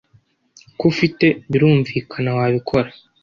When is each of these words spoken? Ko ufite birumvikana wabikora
Ko 0.77 0.83
ufite 0.91 1.25
birumvikana 1.49 2.29
wabikora 2.37 2.89